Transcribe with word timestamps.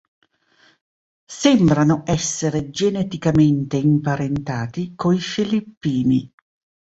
Sembrano 1.29 2.01
essere 2.07 2.71
geneticamente 2.71 3.77
imparentati 3.77 4.93
coi 4.95 5.19
filippini. 5.19 6.33